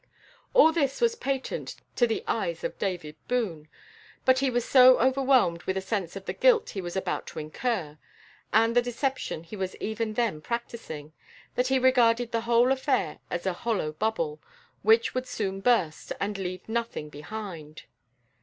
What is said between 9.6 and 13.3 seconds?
even then practising, that he regarded the whole affair